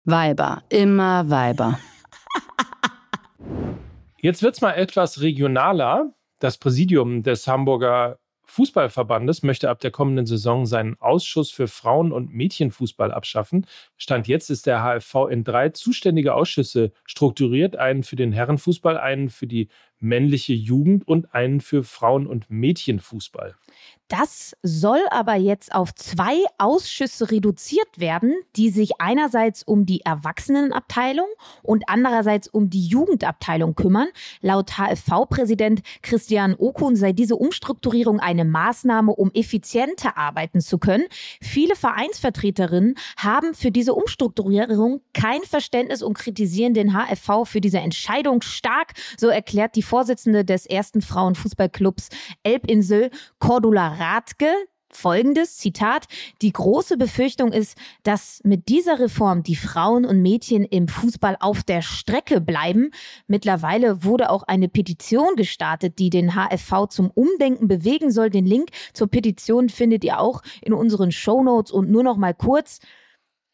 Weiber, 0.06 0.64
immer 0.70 1.30
Weiber. 1.30 1.80
Jetzt 4.22 4.42
wird 4.44 4.56
es 4.56 4.62
mal 4.62 4.74
etwas 4.74 5.22
regionaler. 5.22 6.14
Das 6.40 6.58
Präsidium 6.58 7.24
des 7.24 7.48
Hamburger 7.48 8.20
Fußballverbandes 8.50 9.44
möchte 9.44 9.70
ab 9.70 9.80
der 9.80 9.92
kommenden 9.92 10.26
Saison 10.26 10.66
seinen 10.66 11.00
Ausschuss 11.00 11.52
für 11.52 11.68
Frauen- 11.68 12.12
und 12.12 12.34
Mädchenfußball 12.34 13.12
abschaffen. 13.12 13.68
Stand 13.96 14.28
jetzt 14.28 14.50
ist 14.50 14.66
der 14.66 14.82
HFV 14.82 15.28
in 15.30 15.44
drei 15.44 15.70
zuständige 15.70 16.34
Ausschüsse 16.34 16.92
strukturiert: 17.06 17.76
einen 17.76 18.04
für 18.04 18.16
den 18.16 18.32
Herrenfußball, 18.32 18.98
einen 18.98 19.30
für 19.30 19.46
die 19.46 19.70
männliche 20.00 20.53
Jugend 20.53 21.08
und 21.08 21.34
einen 21.34 21.62
für 21.62 21.84
Frauen- 21.84 22.27
und 22.27 22.50
Mädchenfußball. 22.50 23.56
Das 24.10 24.56
soll 24.63 25.01
aber 25.12 25.36
jetzt 25.36 25.75
auf 25.75 25.94
zwei 25.94 26.44
Ausschüsse 26.58 27.29
reduziert 27.29 27.88
werden, 27.98 28.34
die 28.56 28.72
sich 28.72 28.94
einerseits 28.98 29.62
um 29.62 29.86
die 29.86 30.01
Erwachsenenabteilung 30.01 31.27
und 31.62 31.84
andererseits 31.86 32.48
um 32.48 32.72
die 32.72 32.88
Jugendabteilung 32.88 33.75
kümmern. 33.75 34.08
Laut 34.41 34.72
HFV-Präsident 34.79 35.82
Christian 36.01 36.56
Okun 36.58 36.96
sei 36.96 37.13
diese 37.13 37.36
Umstrukturierung 37.36 38.20
eine 38.20 38.46
Maßnahme, 38.46 39.12
um 39.12 39.29
effizienter 39.36 40.18
arbeiten 40.18 40.60
zu 40.60 40.79
können. 40.79 41.06
Viele 41.39 41.75
Vereinsvertreterinnen 41.75 42.96
haben 43.15 43.53
für 43.53 43.70
diese 43.70 43.94
Umstrukturierung 43.94 45.01
kein 45.13 45.44
Verständnis 45.44 46.01
und 46.01 46.15
kritisieren 46.15 46.74
den 46.74 46.94
HFV 46.96 47.46
für 47.46 47.62
diese 47.62 47.77
Entscheidung 47.77 48.41
stark. 48.41 48.94
So 49.18 49.27
erklärt 49.27 49.75
die 49.75 49.84
Vorsitzende 49.89 50.46
des 50.46 50.67
ersten 50.67 51.01
Frauenfußballclubs 51.01 52.10
Elbinsel, 52.43 53.10
Cordula 53.39 53.88
Radke 53.88 54.46
folgendes 54.91 55.58
Zitat: 55.58 56.05
Die 56.43 56.53
große 56.53 56.96
Befürchtung 56.96 57.51
ist, 57.51 57.75
dass 58.03 58.39
mit 58.43 58.69
dieser 58.69 59.00
Reform 59.00 59.41
die 59.41 59.55
Frauen 59.55 60.05
und 60.05 60.22
Mädchen 60.22 60.63
im 60.63 60.88
Fußball 60.88 61.38
auf 61.39 61.63
der 61.63 61.81
Strecke 61.81 62.39
bleiben. 62.39 62.91
Mittlerweile 63.27 64.03
wurde 64.03 64.29
auch 64.29 64.43
eine 64.43 64.69
Petition 64.69 65.36
gestartet, 65.36 65.98
die 65.98 66.12
den 66.12 66.36
HFV 66.36 66.88
zum 66.89 67.10
Umdenken 67.10 67.67
bewegen 67.67 68.12
soll. 68.12 68.29
Den 68.29 68.46
Link 68.46 68.69
zur 68.93 69.08
Petition 69.08 69.69
findet 69.69 70.03
ihr 70.03 70.19
auch 70.19 70.43
in 70.62 70.74
unseren 70.74 71.12
Show 71.12 71.43
Notes 71.43 71.72
und 71.72 71.89
nur 71.89 72.03
noch 72.03 72.17
mal 72.17 72.36
kurz. 72.36 72.79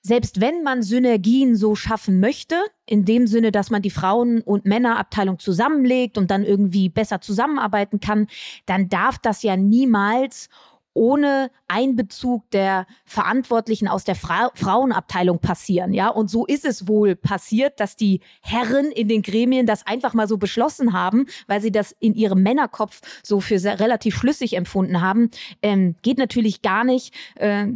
Selbst 0.05 0.39
wenn 0.39 0.61
man 0.61 0.83
Synergien 0.83 1.55
so 1.55 1.73
schaffen 1.73 2.19
möchte, 2.19 2.55
in 2.85 3.05
dem 3.05 3.25
Sinne, 3.25 3.51
dass 3.51 3.71
man 3.71 3.81
die 3.81 3.89
Frauen- 3.89 4.41
und 4.41 4.65
Männerabteilung 4.65 5.39
zusammenlegt 5.39 6.19
und 6.19 6.29
dann 6.29 6.43
irgendwie 6.43 6.89
besser 6.89 7.21
zusammenarbeiten 7.21 7.99
kann, 7.99 8.27
dann 8.67 8.87
darf 8.87 9.17
das 9.17 9.41
ja 9.41 9.57
niemals 9.57 10.47
ohne 10.93 11.49
Einbezug 11.67 12.49
der 12.51 12.85
Verantwortlichen 13.03 13.87
aus 13.87 14.03
der 14.03 14.13
Fra 14.13 14.51
Frauenabteilung 14.53 15.39
passieren. 15.39 15.91
Ja, 15.91 16.09
und 16.09 16.29
so 16.29 16.45
ist 16.45 16.65
es 16.65 16.87
wohl 16.87 17.15
passiert, 17.15 17.79
dass 17.79 17.95
die 17.95 18.21
Herren 18.41 18.91
in 18.91 19.07
den 19.07 19.23
Gremien 19.23 19.65
das 19.65 19.87
einfach 19.87 20.13
mal 20.13 20.27
so 20.27 20.37
beschlossen 20.37 20.93
haben, 20.93 21.25
weil 21.47 21.61
sie 21.61 21.71
das 21.71 21.95
in 21.99 22.13
ihrem 22.13 22.43
Männerkopf 22.43 23.01
so 23.23 23.41
für 23.41 23.61
relativ 23.63 24.15
schlüssig 24.15 24.55
empfunden 24.55 25.01
haben. 25.01 25.31
Ähm, 25.63 25.95
geht 26.03 26.19
natürlich 26.19 26.61
gar 26.61 26.83
nicht. 26.83 27.11
Äh, 27.37 27.73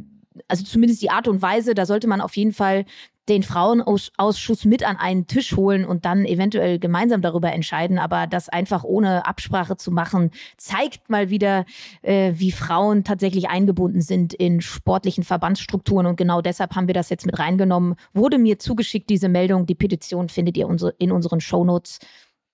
also 0.47 0.63
zumindest 0.63 1.01
die 1.01 1.09
Art 1.09 1.27
und 1.27 1.41
Weise, 1.41 1.73
da 1.73 1.85
sollte 1.85 2.07
man 2.07 2.21
auf 2.21 2.35
jeden 2.35 2.53
Fall 2.53 2.85
den 3.29 3.43
Frauenausschuss 3.43 4.65
mit 4.65 4.83
an 4.83 4.97
einen 4.97 5.27
Tisch 5.27 5.55
holen 5.55 5.85
und 5.85 6.03
dann 6.05 6.25
eventuell 6.25 6.79
gemeinsam 6.79 7.21
darüber 7.21 7.53
entscheiden. 7.53 7.99
Aber 7.99 8.27
das 8.27 8.49
einfach 8.49 8.83
ohne 8.83 9.25
Absprache 9.25 9.77
zu 9.77 9.91
machen, 9.91 10.31
zeigt 10.57 11.09
mal 11.09 11.29
wieder, 11.29 11.65
äh, 12.01 12.33
wie 12.35 12.51
Frauen 12.51 13.03
tatsächlich 13.03 13.47
eingebunden 13.47 14.01
sind 14.01 14.33
in 14.33 14.61
sportlichen 14.61 15.23
Verbandsstrukturen. 15.23 16.07
Und 16.07 16.15
genau 16.15 16.41
deshalb 16.41 16.75
haben 16.75 16.87
wir 16.87 16.95
das 16.95 17.09
jetzt 17.09 17.25
mit 17.25 17.37
reingenommen. 17.37 17.95
Wurde 18.13 18.39
mir 18.39 18.59
zugeschickt, 18.59 19.09
diese 19.09 19.29
Meldung. 19.29 19.65
Die 19.67 19.75
Petition 19.75 20.27
findet 20.27 20.57
ihr 20.57 20.67
in 20.97 21.11
unseren 21.11 21.39
Shownotes. 21.39 21.99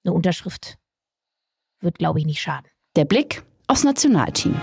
Eine 0.04 0.14
Unterschrift 0.14 0.78
wird, 1.80 1.98
glaube 1.98 2.20
ich, 2.20 2.26
nicht 2.26 2.42
schaden. 2.42 2.68
Der 2.96 3.06
Blick 3.06 3.44
aufs 3.68 3.84
Nationalteam. 3.84 4.56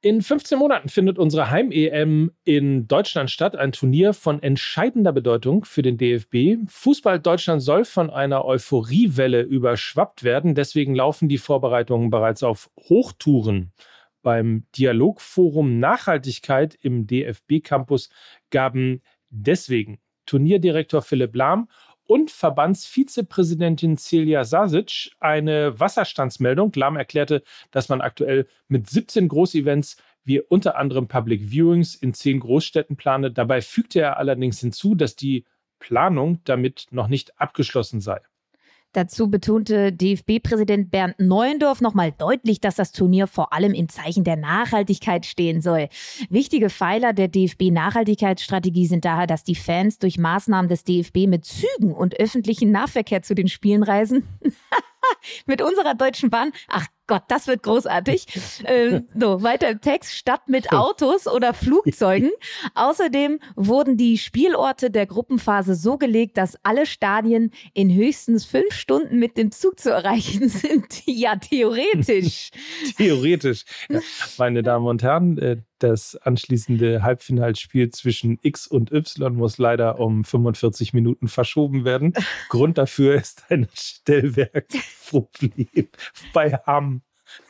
In 0.00 0.22
15 0.22 0.60
Monaten 0.60 0.88
findet 0.88 1.18
unsere 1.18 1.50
Heim-EM 1.50 2.30
in 2.44 2.86
Deutschland 2.86 3.32
statt, 3.32 3.56
ein 3.56 3.72
Turnier 3.72 4.12
von 4.12 4.40
entscheidender 4.40 5.10
Bedeutung 5.10 5.64
für 5.64 5.82
den 5.82 5.98
DFB. 5.98 6.58
Fußball 6.68 7.18
Deutschland 7.18 7.62
soll 7.62 7.84
von 7.84 8.08
einer 8.08 8.44
Euphoriewelle 8.44 9.42
überschwappt 9.42 10.22
werden, 10.22 10.54
deswegen 10.54 10.94
laufen 10.94 11.28
die 11.28 11.38
Vorbereitungen 11.38 12.10
bereits 12.10 12.44
auf 12.44 12.70
Hochtouren. 12.88 13.72
Beim 14.22 14.66
Dialogforum 14.76 15.80
Nachhaltigkeit 15.80 16.78
im 16.80 17.08
DFB 17.08 17.64
Campus 17.64 18.08
gaben 18.50 19.02
deswegen 19.30 19.98
Turnierdirektor 20.26 21.02
Philipp 21.02 21.34
Lahm 21.34 21.68
und 22.08 22.30
Verbandsvizepräsidentin 22.30 23.98
Celia 23.98 24.42
Sasic 24.44 25.12
eine 25.20 25.78
Wasserstandsmeldung. 25.78 26.72
Lahm 26.74 26.96
erklärte, 26.96 27.42
dass 27.70 27.88
man 27.90 28.00
aktuell 28.00 28.48
mit 28.66 28.88
17 28.88 29.28
Großevents 29.28 29.98
wie 30.24 30.40
unter 30.40 30.76
anderem 30.76 31.06
Public 31.06 31.50
Viewings 31.50 31.94
in 31.94 32.14
zehn 32.14 32.40
Großstädten 32.40 32.96
plane. 32.96 33.30
Dabei 33.30 33.60
fügte 33.60 34.00
er 34.00 34.16
allerdings 34.16 34.58
hinzu, 34.60 34.94
dass 34.94 35.16
die 35.16 35.44
Planung 35.78 36.40
damit 36.44 36.86
noch 36.90 37.08
nicht 37.08 37.38
abgeschlossen 37.38 38.00
sei. 38.00 38.20
Dazu 38.92 39.30
betonte 39.30 39.92
DFB-Präsident 39.92 40.90
Bernd 40.90 41.18
Neuendorf 41.18 41.80
nochmal 41.80 42.12
deutlich, 42.12 42.60
dass 42.60 42.76
das 42.76 42.92
Turnier 42.92 43.26
vor 43.26 43.52
allem 43.52 43.74
im 43.74 43.88
Zeichen 43.88 44.24
der 44.24 44.36
Nachhaltigkeit 44.36 45.26
stehen 45.26 45.60
soll. 45.60 45.88
Wichtige 46.30 46.70
Pfeiler 46.70 47.12
der 47.12 47.28
DFB-Nachhaltigkeitsstrategie 47.28 48.86
sind 48.86 49.04
daher, 49.04 49.26
dass 49.26 49.44
die 49.44 49.54
Fans 49.54 49.98
durch 49.98 50.16
Maßnahmen 50.16 50.68
des 50.68 50.84
DFB 50.84 51.26
mit 51.26 51.44
Zügen 51.44 51.92
und 51.92 52.18
öffentlichen 52.18 52.72
Nahverkehr 52.72 53.22
zu 53.22 53.34
den 53.34 53.48
Spielen 53.48 53.82
reisen. 53.82 54.26
mit 55.46 55.62
unserer 55.62 55.94
Deutschen 55.94 56.30
Bahn. 56.30 56.52
Ach 56.68 56.86
Gott, 57.06 57.22
das 57.28 57.46
wird 57.46 57.62
großartig. 57.62 58.26
Ähm, 58.64 59.08
so, 59.18 59.42
weiter 59.42 59.70
im 59.70 59.80
Text. 59.80 60.14
Statt 60.14 60.42
mit 60.46 60.72
Autos 60.72 61.26
oder 61.26 61.54
Flugzeugen. 61.54 62.30
Außerdem 62.74 63.40
wurden 63.56 63.96
die 63.96 64.18
Spielorte 64.18 64.90
der 64.90 65.06
Gruppenphase 65.06 65.74
so 65.74 65.96
gelegt, 65.96 66.36
dass 66.36 66.58
alle 66.64 66.84
Stadien 66.84 67.50
in 67.72 67.92
höchstens 67.92 68.44
fünf 68.44 68.74
Stunden 68.74 69.18
mit 69.18 69.38
dem 69.38 69.50
Zug 69.52 69.80
zu 69.80 69.90
erreichen 69.90 70.48
sind. 70.50 71.02
ja, 71.06 71.36
theoretisch. 71.36 72.50
theoretisch. 72.98 73.64
Ja, 73.88 74.00
meine 74.36 74.62
Damen 74.62 74.86
und 74.86 75.02
Herren, 75.02 75.38
äh, 75.38 75.56
das 75.78 76.16
anschließende 76.16 77.02
Halbfinalspiel 77.02 77.90
zwischen 77.90 78.38
X 78.42 78.66
und 78.66 78.92
Y 78.92 79.34
muss 79.34 79.58
leider 79.58 79.98
um 79.98 80.24
45 80.24 80.94
Minuten 80.94 81.28
verschoben 81.28 81.84
werden. 81.84 82.14
Grund 82.48 82.78
dafür 82.78 83.16
ist 83.16 83.44
ein 83.50 83.68
Stellwerkproblem 83.74 85.88
bei 86.32 86.52
Hamm. 86.66 87.02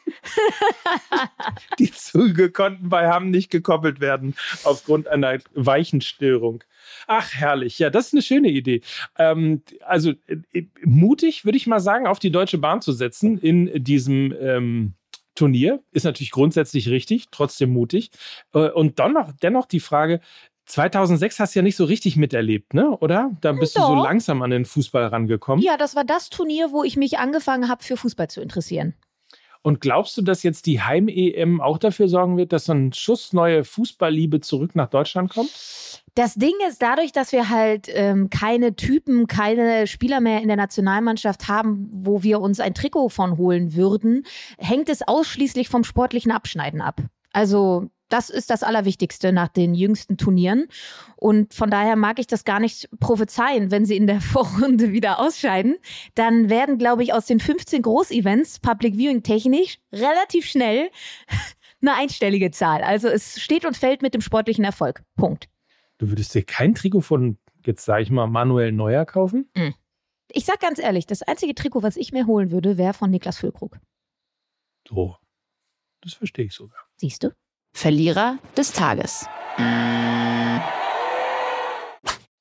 Die 1.79 1.93
Züge 1.93 2.51
konnten 2.51 2.89
bei 2.89 3.09
Hamm 3.09 3.31
nicht 3.31 3.51
gekoppelt 3.51 4.01
werden 4.01 4.35
aufgrund 4.65 5.09
einer 5.09 5.39
Weichenstörung. 5.55 6.65
Ach, 7.07 7.33
herrlich. 7.33 7.79
Ja, 7.79 7.91
das 7.91 8.09
ist 8.09 8.15
eine 8.15 8.23
schöne 8.23 8.49
Idee. 8.49 8.81
Ähm, 9.19 9.63
also 9.85 10.13
äh, 10.27 10.65
mutig, 10.85 11.45
würde 11.45 11.59
ich 11.59 11.67
mal 11.67 11.81
sagen, 11.81 12.07
auf 12.07 12.19
die 12.19 12.31
Deutsche 12.31 12.59
Bahn 12.59 12.81
zu 12.81 12.93
setzen 12.93 13.39
in 13.39 13.85
diesem 13.85 14.35
ähm, 14.41 14.95
Turnier. 15.39 15.81
Ist 15.93 16.05
natürlich 16.05 16.33
grundsätzlich 16.33 16.89
richtig, 16.89 17.27
trotzdem 17.31 17.71
mutig. 17.71 18.11
Äh, 18.53 18.71
und 18.71 18.99
dann 18.99 19.13
noch, 19.13 19.33
dennoch 19.41 19.67
die 19.67 19.81
Frage, 19.81 20.21
2006 20.67 21.39
hast 21.39 21.55
du 21.55 21.61
ja 21.61 21.63
nicht 21.63 21.77
so 21.77 21.85
richtig 21.85 22.17
miterlebt, 22.17 22.75
ne? 22.75 22.91
Oder? 22.99 23.31
Da 23.41 23.53
bist 23.53 23.77
Doch. 23.77 23.89
du 23.89 23.97
so 23.97 24.03
langsam 24.03 24.43
an 24.43 24.51
den 24.51 24.65
Fußball 24.65 25.07
rangekommen. 25.07 25.65
Ja, 25.65 25.77
das 25.77 25.97
war 25.97 26.05
das 26.05 26.29
Turnier, 26.29 26.73
wo 26.73 26.85
ich 26.85 26.97
mich 26.97 27.19
angefangen 27.19 27.69
habe, 27.69 27.83
für 27.83 27.97
Fußball 27.97 28.29
zu 28.29 28.43
interessieren. 28.43 28.95
Und 29.63 29.81
glaubst 29.81 30.17
du, 30.17 30.23
dass 30.23 30.43
jetzt 30.43 30.67
die 30.67 30.81
Heim-EM 30.81 31.61
auch 31.61 31.79
dafür 31.79 32.09
sorgen 32.09 32.37
wird, 32.37 32.53
dass 32.53 32.67
so 32.67 32.73
ein 32.73 32.93
Schuss 32.93 33.33
neue 33.33 33.65
Fußballliebe 33.65 34.41
zurück 34.41 34.75
nach 34.75 34.89
Deutschland 34.89 35.31
kommt? 35.31 35.51
Das 36.15 36.35
Ding 36.35 36.55
ist, 36.69 36.83
dadurch, 36.83 37.13
dass 37.13 37.33
wir 37.33 37.49
halt 37.49 37.89
ähm, 37.93 38.31
keine 38.31 38.75
Typen, 38.75 39.27
keine 39.27 39.87
Spieler 39.87 40.21
mehr 40.21 40.43
in 40.43 40.49
der 40.49 40.57
Nationalmannschaft 40.57 41.49
haben, 41.49 41.89
wo 41.93 42.23
wir 42.23 42.41
uns 42.41 42.61
ein 42.61 42.75
Trikot 42.75 43.09
von 43.09 43.37
holen 43.37 43.75
würden, 43.75 44.25
hängt 44.59 44.89
es 44.89 45.07
ausschließlich 45.07 45.69
vom 45.69 45.85
sportlichen 45.85 46.33
Abschneiden 46.33 46.81
ab. 46.81 47.01
Also 47.33 47.89
das 48.09 48.31
ist 48.31 48.51
das 48.51 48.63
Allerwichtigste 48.63 49.33
nach 49.33 49.49
den 49.49 49.75
jüngsten 49.75 50.17
Turnieren. 50.17 50.69
Und 51.17 51.55
von 51.55 51.71
daher 51.71 51.97
mag 51.97 52.19
ich 52.19 52.27
das 52.27 52.45
gar 52.45 52.61
nicht 52.61 52.89
prophezeien, 53.01 53.71
wenn 53.71 53.85
sie 53.85 53.97
in 53.97 54.07
der 54.07 54.21
Vorrunde 54.23 54.93
wieder 54.93 55.21
ausscheiden. 55.21 55.77
Dann 56.15 56.49
werden, 56.49 56.79
glaube 56.79 57.03
ich, 57.03 57.13
aus 57.13 57.27
den 57.27 57.41
15 57.41 57.83
Großevents 57.83 58.61
Public 58.61 58.97
Viewing 58.97 59.23
technisch 59.23 59.79
relativ 59.93 60.47
schnell 60.47 60.91
eine 61.83 61.95
einstellige 61.95 62.51
Zahl. 62.51 62.83
Also 62.83 63.09
es 63.09 63.41
steht 63.41 63.65
und 63.65 63.77
fällt 63.77 64.03
mit 64.03 64.15
dem 64.15 64.21
sportlichen 64.21 64.65
Erfolg. 64.65 65.03
Punkt. 65.17 65.49
Du 65.99 66.09
würdest 66.09 66.35
dir 66.35 66.45
kein 66.45 66.75
Trikot 66.75 67.01
von, 67.03 67.39
jetzt 67.67 67.85
sage 67.85 68.03
ich 68.03 68.11
mal, 68.11 68.27
Manuel 68.27 68.73
Neuer 68.73 69.05
kaufen? 69.05 69.51
Mhm. 69.57 69.75
Ich 70.31 70.45
sag 70.45 70.61
ganz 70.61 70.79
ehrlich, 70.79 71.07
das 71.07 71.23
einzige 71.23 71.55
Trikot, 71.55 71.83
was 71.83 71.97
ich 71.97 72.13
mir 72.13 72.27
holen 72.27 72.51
würde, 72.51 72.77
wäre 72.77 72.93
von 72.93 73.11
Niklas 73.11 73.39
Füllkrug. 73.39 73.79
So. 74.87 75.17
Das 76.01 76.13
verstehe 76.13 76.45
ich 76.45 76.55
sogar. 76.55 76.79
Siehst 76.97 77.25
du? 77.25 77.35
Verlierer 77.79 78.39
des 78.57 78.73
Tages. 78.73 79.25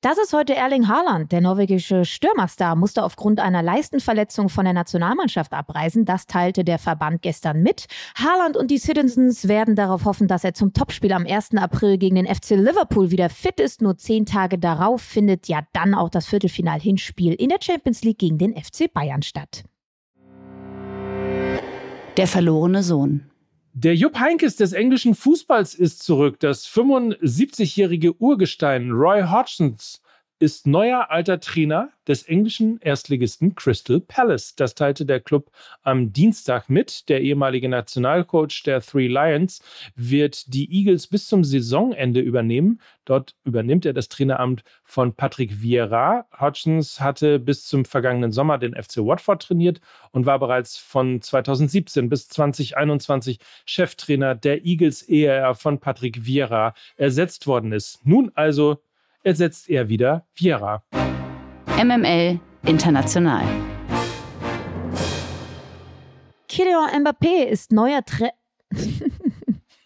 Das 0.01 0.17
ist 0.17 0.33
heute 0.33 0.55
Erling 0.55 0.87
Haaland. 0.87 1.31
Der 1.31 1.41
norwegische 1.41 2.05
Stürmerstar 2.05 2.75
musste 2.75 3.03
aufgrund 3.03 3.39
einer 3.39 3.61
Leistenverletzung 3.61 4.49
von 4.49 4.65
der 4.65 4.73
Nationalmannschaft 4.73 5.53
abreisen. 5.53 6.05
Das 6.05 6.25
teilte 6.25 6.63
der 6.63 6.79
Verband 6.79 7.21
gestern 7.21 7.61
mit. 7.61 7.85
Haaland 8.17 8.57
und 8.57 8.71
die 8.71 8.79
Citizens 8.79 9.47
werden 9.47 9.75
darauf 9.75 10.05
hoffen, 10.05 10.27
dass 10.27 10.43
er 10.43 10.55
zum 10.55 10.73
Topspiel 10.73 11.13
am 11.13 11.27
1. 11.27 11.55
April 11.57 11.99
gegen 11.99 12.15
den 12.15 12.25
FC 12.25 12.55
Liverpool 12.55 13.11
wieder 13.11 13.29
fit 13.29 13.59
ist. 13.59 13.83
Nur 13.83 13.95
zehn 13.95 14.25
Tage 14.25 14.57
darauf 14.57 15.03
findet 15.03 15.47
ja 15.47 15.59
dann 15.71 15.93
auch 15.93 16.09
das 16.09 16.25
Viertelfinal-Hinspiel 16.25 17.33
in 17.33 17.49
der 17.49 17.59
Champions 17.61 18.03
League 18.03 18.17
gegen 18.17 18.39
den 18.39 18.55
FC 18.55 18.91
Bayern 18.91 19.21
statt. 19.21 19.65
Der 22.17 22.25
verlorene 22.25 22.81
Sohn. 22.81 23.29
Der 23.79 23.95
Jupp 23.95 24.17
Heinkes 24.17 24.55
des 24.55 24.73
englischen 24.73 25.13
Fußballs 25.13 25.75
ist 25.75 26.01
zurück. 26.01 26.39
Das 26.39 26.67
75-jährige 26.67 28.19
Urgestein 28.19 28.89
Roy 28.89 29.21
Hodgsons 29.21 30.01
ist 30.39 30.67
neuer 30.67 31.09
alter 31.09 31.39
Trainer 31.39 31.89
des 32.07 32.23
englischen 32.23 32.79
Erstligisten 32.79 33.55
Crystal 33.55 33.99
Palace. 33.99 34.55
Das 34.55 34.75
teilte 34.75 35.05
der 35.05 35.19
Club 35.19 35.51
am 35.83 36.13
Dienstag 36.13 36.69
mit. 36.69 37.09
Der 37.09 37.21
ehemalige 37.21 37.67
Nationalcoach 37.67 38.63
der 38.65 38.81
Three 38.81 39.07
Lions 39.07 39.61
wird 39.95 40.53
die 40.53 40.71
Eagles 40.71 41.07
bis 41.07 41.27
zum 41.27 41.43
Saisonende 41.43 42.21
übernehmen. 42.21 42.79
Dort 43.05 43.35
übernimmt 43.43 43.85
er 43.85 43.93
das 43.93 44.09
Traineramt 44.09 44.63
von 44.83 45.13
Patrick 45.13 45.61
Vieira. 45.61 46.25
Hodgins 46.39 47.01
hatte 47.01 47.39
bis 47.39 47.65
zum 47.65 47.83
vergangenen 47.83 48.31
Sommer 48.31 48.57
den 48.57 48.75
FC 48.75 48.97
Watford 48.97 49.41
trainiert 49.41 49.81
und 50.11 50.25
war 50.25 50.39
bereits 50.39 50.77
von 50.77 51.21
2017 51.21 52.09
bis 52.09 52.27
2021 52.29 53.39
Cheftrainer 53.65 54.35
der 54.35 54.65
Eagles, 54.65 55.01
ehe 55.01 55.29
er 55.29 55.55
von 55.55 55.79
Patrick 55.79 56.25
Vieira 56.25 56.73
ersetzt 56.95 57.47
worden 57.47 57.71
ist. 57.71 58.05
Nun 58.05 58.31
also 58.35 58.77
ersetzt 59.27 59.69
er 59.69 59.89
wieder 59.89 60.25
Vieira. 60.33 60.83
MML 61.83 62.39
International. 62.65 63.43
Kylian 66.47 67.03
Mbappé 67.03 67.43
ist 67.43 67.73
neuer 67.73 68.03
Tre 68.05 68.31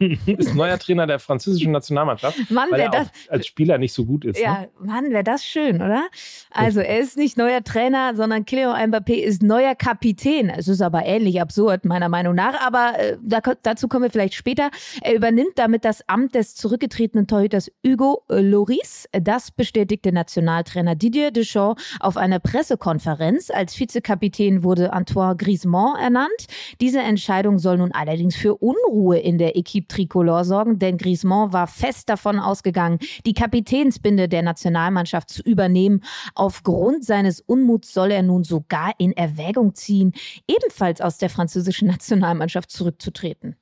ist 0.25 0.55
neuer 0.55 0.77
Trainer 0.79 1.07
der 1.07 1.19
französischen 1.19 1.71
Nationalmannschaft, 1.71 2.49
Mann, 2.49 2.69
weil 2.71 2.81
er 2.81 2.89
das, 2.89 3.07
als 3.29 3.47
Spieler 3.47 3.77
nicht 3.77 3.93
so 3.93 4.05
gut 4.05 4.25
ist. 4.25 4.39
Ja, 4.39 4.61
ne? 4.61 4.69
Mann, 4.79 5.11
wäre 5.11 5.23
das 5.23 5.45
schön, 5.45 5.75
oder? 5.75 6.07
Also 6.49 6.79
er 6.79 6.99
ist 6.99 7.17
nicht 7.17 7.37
neuer 7.37 7.63
Trainer, 7.63 8.15
sondern 8.15 8.45
Kylian 8.45 8.91
Mbappé 8.91 9.13
ist 9.13 9.43
neuer 9.43 9.75
Kapitän. 9.75 10.49
Es 10.49 10.67
ist 10.67 10.81
aber 10.81 11.05
ähnlich 11.05 11.39
absurd, 11.41 11.85
meiner 11.85 12.09
Meinung 12.09 12.35
nach. 12.35 12.59
Aber 12.65 12.97
äh, 12.97 13.17
da, 13.21 13.39
dazu 13.61 13.87
kommen 13.87 14.03
wir 14.03 14.11
vielleicht 14.11 14.33
später. 14.33 14.71
Er 15.01 15.15
übernimmt 15.15 15.53
damit 15.55 15.85
das 15.85 16.07
Amt 16.07 16.35
des 16.35 16.55
zurückgetretenen 16.55 17.27
Torhüters 17.27 17.71
Hugo 17.85 18.23
Loris. 18.27 19.07
Das 19.11 19.51
bestätigte 19.51 20.11
Nationaltrainer 20.11 20.95
Didier 20.95 21.31
Deschamps 21.31 21.83
auf 21.99 22.17
einer 22.17 22.39
Pressekonferenz. 22.39 23.49
Als 23.51 23.79
Vizekapitän 23.79 24.63
wurde 24.63 24.93
Antoine 24.93 25.35
Griezmann 25.35 25.99
ernannt. 25.99 26.47
Diese 26.79 26.99
Entscheidung 26.99 27.59
soll 27.59 27.77
nun 27.77 27.91
allerdings 27.91 28.35
für 28.35 28.55
Unruhe 28.55 29.19
in 29.19 29.37
der 29.37 29.55
Equipe 29.55 29.90
Tricolore 29.91 30.45
sorgen, 30.45 30.79
denn 30.79 30.97
Griezmann 30.97 31.53
war 31.53 31.67
fest 31.67 32.09
davon 32.09 32.39
ausgegangen, 32.39 32.99
die 33.25 33.33
Kapitänsbinde 33.33 34.27
der 34.27 34.41
Nationalmannschaft 34.41 35.29
zu 35.29 35.43
übernehmen. 35.43 36.03
Aufgrund 36.33 37.03
seines 37.03 37.41
Unmuts 37.41 37.93
soll 37.93 38.11
er 38.11 38.23
nun 38.23 38.43
sogar 38.43 38.93
in 38.97 39.11
Erwägung 39.11 39.75
ziehen, 39.75 40.13
ebenfalls 40.47 41.01
aus 41.01 41.17
der 41.17 41.29
französischen 41.29 41.87
Nationalmannschaft 41.87 42.71
zurückzutreten. 42.71 43.55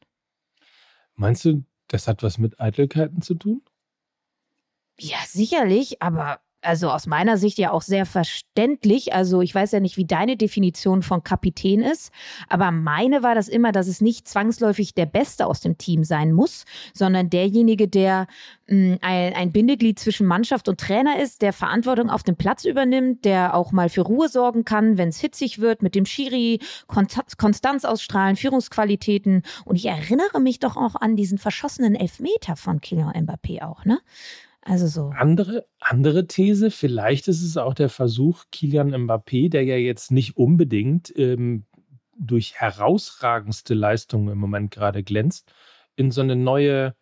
Meinst 1.16 1.44
du, 1.46 1.64
das 1.88 2.08
hat 2.08 2.24
was 2.24 2.38
mit 2.38 2.60
Eitelkeiten 2.60 3.22
zu 3.22 3.34
tun? 3.36 3.62
Ja, 5.00 5.18
sicherlich, 5.26 6.02
aber 6.02 6.42
also 6.62 6.90
aus 6.90 7.08
meiner 7.08 7.38
Sicht 7.38 7.58
ja 7.58 7.72
auch 7.72 7.82
sehr 7.82 8.06
verständlich. 8.06 9.14
Also 9.14 9.42
ich 9.42 9.54
weiß 9.56 9.72
ja 9.72 9.80
nicht, 9.80 9.98
wie 9.98 10.06
deine 10.06 10.38
Definition 10.38 11.04
von 11.04 11.24
Kapitän 11.24 11.82
ist, 11.82 12.12
aber 12.48 12.72
meine 12.72 13.24
war 13.24 13.36
das 13.36 13.48
immer, 13.48 13.72
dass 13.72 13.88
es 13.88 14.02
nicht 14.02 14.28
zwangsläufig 14.28 14.94
der 14.94 15.06
Beste 15.06 15.46
aus 15.46 15.62
dem 15.62 15.78
Team 15.78 16.04
sein 16.04 16.32
muss, 16.32 16.66
sondern 16.94 17.30
derjenige, 17.30 17.88
der 17.88 18.28
mh, 18.68 18.76
hm, 18.76 18.98
ein, 19.02 19.34
ein 19.34 19.52
Bindeglied 19.52 20.00
zwischen 20.00 20.28
Mannschaft 20.28 20.68
und 20.68 20.80
Trainer 20.80 21.20
ist, 21.22 21.42
der 21.42 21.54
Verantwortung 21.54 22.10
auf 22.10 22.24
dem 22.24 22.36
Platz 22.36 22.66
übernimmt, 22.66 23.26
der 23.26 23.56
auch 23.56 23.72
mal 23.72 23.90
für 23.90 24.02
Ruhe 24.02 24.28
sorgen 24.28 24.66
kann, 24.66 24.98
wenn 24.98 25.10
es 25.10 25.20
hitzig 25.20 25.60
wird, 25.60 25.82
mit 25.82 25.96
dem 25.96 26.06
Schiri, 26.06 26.60
Konstanz 26.88 27.86
ausstrahlen, 27.86 28.36
Führungsqualitäten. 28.36 29.44
Und 29.66 29.76
ich 29.76 29.86
erinnere 29.86 30.40
mich 30.40 30.60
doch 30.60 30.78
auch 30.78 30.96
an 30.96 31.16
diesen 31.16 31.38
verschossenen 31.38 31.96
Elfmeter 31.96 32.56
von 32.56 32.82
Kylian 32.82 33.14
Mbappé 33.14 33.62
auch, 33.64 33.86
ne? 33.86 34.00
Also 34.70 34.86
so. 34.86 35.12
Andere, 35.18 35.66
andere 35.80 36.28
These, 36.28 36.70
vielleicht 36.70 37.28
ist 37.28 37.42
es 37.42 37.58
auch 37.58 37.74
der 37.74 37.90
Versuch, 37.90 38.46
Kilian 38.52 38.94
Mbappé, 38.94 39.50
der 39.50 39.64
ja 39.64 39.76
jetzt 39.76 40.12
nicht 40.12 40.38
unbedingt 40.38 41.12
ähm, 41.18 41.66
durch 42.16 42.54
herausragendste 42.56 43.74
Leistungen 43.74 44.30
im 44.30 44.38
Moment 44.38 44.70
gerade 44.70 45.02
glänzt, 45.04 45.52
in 45.96 46.12
so 46.12 46.22
eine 46.22 46.36
neue 46.36 46.96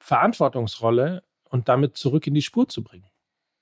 Verantwortungsrolle 0.00 1.22
und 1.48 1.68
damit 1.68 1.96
zurück 1.96 2.26
in 2.26 2.34
die 2.34 2.42
Spur 2.42 2.68
zu 2.68 2.82
bringen. 2.82 3.06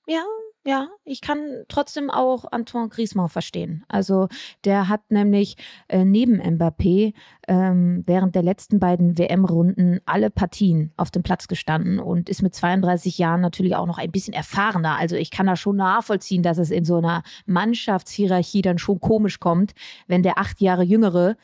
Ja, 0.07 0.23
ja, 0.67 0.89
ich 1.05 1.21
kann 1.21 1.63
trotzdem 1.69 2.09
auch 2.09 2.43
Antoine 2.51 2.89
Griezmann 2.89 3.29
verstehen. 3.29 3.85
Also 3.87 4.27
der 4.65 4.89
hat 4.89 4.99
nämlich 5.09 5.55
äh, 5.87 6.03
neben 6.03 6.41
Mbappé 6.41 7.13
ähm, 7.47 8.03
während 8.05 8.35
der 8.35 8.43
letzten 8.43 8.77
beiden 8.77 9.17
WM-Runden 9.17 10.01
alle 10.05 10.29
Partien 10.29 10.91
auf 10.97 11.09
dem 11.09 11.23
Platz 11.23 11.47
gestanden 11.47 11.99
und 11.99 12.27
ist 12.27 12.41
mit 12.41 12.53
32 12.53 13.17
Jahren 13.17 13.39
natürlich 13.39 13.77
auch 13.77 13.85
noch 13.85 13.97
ein 13.97 14.11
bisschen 14.11 14.33
erfahrener. 14.33 14.97
Also 14.97 15.15
ich 15.15 15.31
kann 15.31 15.47
da 15.47 15.55
schon 15.55 15.77
nachvollziehen, 15.77 16.43
dass 16.43 16.57
es 16.57 16.69
in 16.69 16.83
so 16.83 16.97
einer 16.97 17.23
Mannschaftshierarchie 17.45 18.61
dann 18.61 18.77
schon 18.77 18.99
komisch 18.99 19.39
kommt, 19.39 19.73
wenn 20.07 20.21
der 20.21 20.37
acht 20.37 20.59
Jahre 20.59 20.83
jüngere 20.83 21.37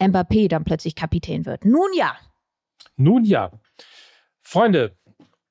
Mbappé 0.00 0.48
dann 0.48 0.64
plötzlich 0.64 0.96
Kapitän 0.96 1.46
wird. 1.46 1.64
Nun 1.64 1.90
ja. 1.96 2.16
Nun 2.96 3.22
ja. 3.22 3.52
Freunde 4.42 4.96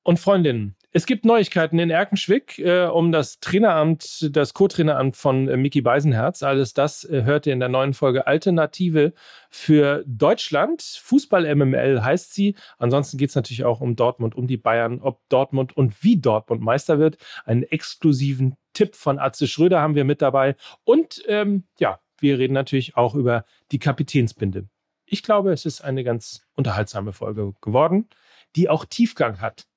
und 0.02 0.18
Freundinnen, 0.18 0.76
es 0.90 1.04
gibt 1.04 1.26
Neuigkeiten 1.26 1.78
in 1.78 1.90
Erkenschwick 1.90 2.58
äh, 2.58 2.86
um 2.86 3.12
das 3.12 3.40
Traineramt, 3.40 4.34
das 4.34 4.54
Co-Traineramt 4.54 5.16
von 5.16 5.46
äh, 5.46 5.56
Mickey 5.58 5.82
Beisenherz. 5.82 6.42
Alles 6.42 6.72
das 6.72 7.04
äh, 7.04 7.24
hört 7.24 7.46
ihr 7.46 7.52
in 7.52 7.60
der 7.60 7.68
neuen 7.68 7.92
Folge 7.92 8.26
Alternative 8.26 9.12
für 9.50 10.02
Deutschland. 10.06 10.82
Fußball 10.82 11.54
MML 11.54 12.02
heißt 12.02 12.32
sie. 12.32 12.54
Ansonsten 12.78 13.18
geht 13.18 13.28
es 13.28 13.34
natürlich 13.34 13.64
auch 13.64 13.82
um 13.82 13.96
Dortmund, 13.96 14.34
um 14.34 14.46
die 14.46 14.56
Bayern, 14.56 15.00
ob 15.02 15.20
Dortmund 15.28 15.76
und 15.76 16.02
wie 16.02 16.18
Dortmund 16.18 16.62
Meister 16.62 16.98
wird. 16.98 17.18
Einen 17.44 17.64
exklusiven 17.64 18.56
Tipp 18.72 18.94
von 18.94 19.18
Atze 19.18 19.46
Schröder 19.46 19.80
haben 19.82 19.94
wir 19.94 20.04
mit 20.04 20.22
dabei. 20.22 20.56
Und 20.84 21.22
ähm, 21.28 21.64
ja, 21.78 22.00
wir 22.18 22.38
reden 22.38 22.54
natürlich 22.54 22.96
auch 22.96 23.14
über 23.14 23.44
die 23.72 23.78
Kapitänsbinde. 23.78 24.68
Ich 25.04 25.22
glaube, 25.22 25.52
es 25.52 25.66
ist 25.66 25.82
eine 25.82 26.02
ganz 26.02 26.46
unterhaltsame 26.54 27.12
Folge 27.12 27.52
geworden, 27.60 28.08
die 28.56 28.70
auch 28.70 28.86
Tiefgang 28.86 29.42
hat. 29.42 29.67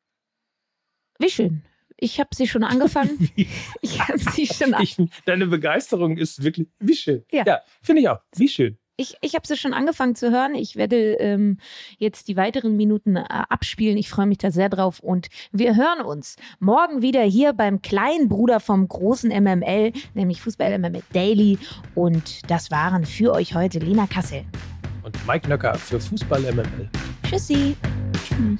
Wie 1.21 1.29
schön. 1.29 1.61
Ich 1.97 2.19
habe 2.19 2.29
sie 2.33 2.47
schon 2.47 2.63
angefangen. 2.63 3.29
ich 3.81 3.99
habe 3.99 4.17
sie 4.17 4.47
schon 4.47 4.75
ich, 4.81 4.97
Deine 5.25 5.45
Begeisterung 5.45 6.17
ist 6.17 6.43
wirklich 6.43 6.67
wie 6.79 6.95
schön. 6.95 7.23
Ja, 7.31 7.43
ja 7.45 7.61
finde 7.81 8.01
ich 8.01 8.09
auch. 8.09 8.19
Wie 8.35 8.47
schön. 8.47 8.77
Ich, 8.97 9.15
ich 9.21 9.35
habe 9.35 9.47
sie 9.47 9.57
schon 9.57 9.73
angefangen 9.73 10.15
zu 10.15 10.31
hören. 10.31 10.53
Ich 10.53 10.75
werde 10.75 11.13
ähm, 11.13 11.57
jetzt 11.97 12.27
die 12.27 12.37
weiteren 12.37 12.75
Minuten 12.75 13.15
äh, 13.15 13.23
abspielen. 13.27 13.97
Ich 13.97 14.09
freue 14.09 14.27
mich 14.27 14.39
da 14.39 14.51
sehr 14.51 14.69
drauf. 14.69 14.99
Und 14.99 15.27
wir 15.51 15.75
hören 15.75 16.01
uns 16.05 16.35
morgen 16.59 17.01
wieder 17.01 17.23
hier 17.23 17.53
beim 17.53 17.81
kleinen 17.81 18.29
Bruder 18.29 18.59
vom 18.59 18.87
großen 18.87 19.29
MML, 19.29 19.93
nämlich 20.13 20.41
Fußball 20.41 20.77
MML 20.77 21.03
Daily. 21.13 21.57
Und 21.95 22.49
das 22.49 22.69
waren 22.69 23.05
für 23.05 23.33
euch 23.33 23.55
heute 23.55 23.79
Lena 23.79 24.07
Kassel. 24.07 24.43
Und 25.03 25.27
Mike 25.27 25.47
Nöcker 25.47 25.73
für 25.75 25.99
Fußball 25.99 26.41
MML. 26.41 26.89
Tschüssi. 27.23 27.75
Tschüss. 28.13 28.59